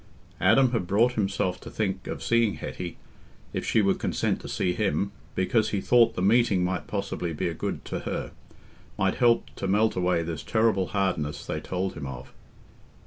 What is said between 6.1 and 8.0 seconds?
the meeting might possibly be a good to